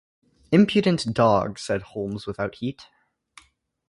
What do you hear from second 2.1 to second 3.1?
without heat.